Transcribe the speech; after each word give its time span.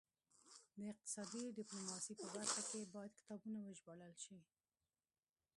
د 0.77 0.79
اقتصادي 0.91 1.43
ډیپلوماسي 1.57 2.13
په 2.21 2.25
برخه 2.35 2.61
کې 2.69 2.79
باید 2.93 3.17
کتابونه 3.19 3.59
وژباړل 3.61 4.13
شي 4.23 4.37